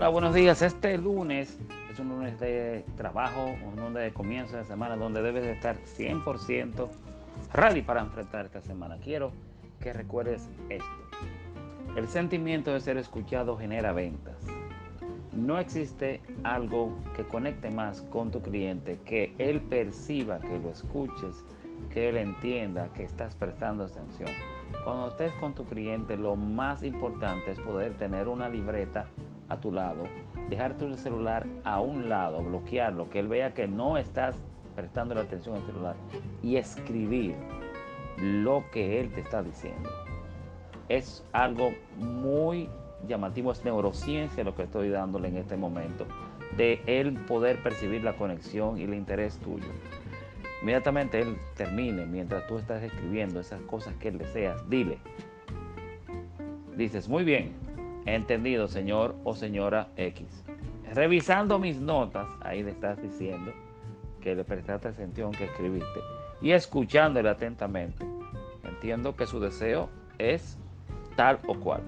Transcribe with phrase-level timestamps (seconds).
[0.00, 0.62] Hola, buenos días.
[0.62, 1.58] Este lunes
[1.92, 5.76] es un lunes de trabajo, un lunes de comienzo de semana donde debes de estar
[5.76, 6.88] 100%
[7.52, 8.96] ready para enfrentar esta semana.
[9.04, 9.30] Quiero
[9.78, 10.88] que recuerdes esto.
[11.96, 14.38] El sentimiento de ser escuchado genera ventas.
[15.34, 21.44] No existe algo que conecte más con tu cliente que él perciba que lo escuches,
[21.92, 24.30] que él entienda que estás prestando atención.
[24.82, 29.06] Cuando estés con tu cliente, lo más importante es poder tener una libreta
[29.50, 30.04] a tu lado,
[30.48, 34.36] dejar tu celular a un lado, bloquearlo, que él vea que no estás
[34.74, 35.96] prestando la atención al celular
[36.42, 37.34] y escribir
[38.16, 39.90] lo que él te está diciendo.
[40.88, 42.68] Es algo muy
[43.06, 46.06] llamativo, es neurociencia lo que estoy dándole en este momento,
[46.56, 49.66] de él poder percibir la conexión y el interés tuyo.
[50.62, 54.98] Inmediatamente él termine, mientras tú estás escribiendo esas cosas que él deseas, dile.
[56.76, 57.52] Dices, muy bien,
[58.06, 60.44] entendido, señor o señora X.
[60.92, 63.52] Revisando mis notas, ahí le estás diciendo
[64.20, 66.00] que le prestaste atención que escribiste
[66.40, 68.04] y escuchándole atentamente.
[68.64, 70.58] Entiendo que su deseo es
[71.16, 71.82] tal o cual.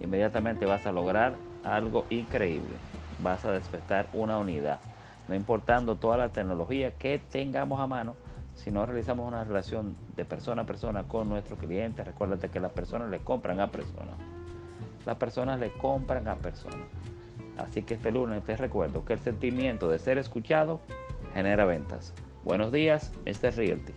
[0.00, 2.74] Inmediatamente vas a lograr algo increíble.
[3.22, 4.80] Vas a despertar una unidad
[5.28, 8.14] no importando toda la tecnología que tengamos a mano,
[8.54, 12.72] si no realizamos una relación de persona a persona con nuestro cliente, recuérdate que las
[12.72, 14.14] personas le compran a personas.
[15.06, 16.88] Las personas le compran a personas.
[17.56, 20.80] Así que este lunes te recuerdo que el sentimiento de ser escuchado
[21.34, 22.12] genera ventas.
[22.44, 23.92] Buenos días, este es Realty.